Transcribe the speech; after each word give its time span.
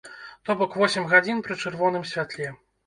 То 0.49 0.55
бок 0.61 0.71
восем 0.83 1.07
гадзін 1.13 1.45
пры 1.49 1.61
чырвоным 1.65 2.11
святле. 2.15 2.55